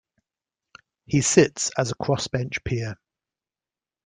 He 1.05 1.21
sits 1.21 1.69
as 1.77 1.91
a 1.91 1.95
crossbench 1.95 2.63
peer. 2.63 2.95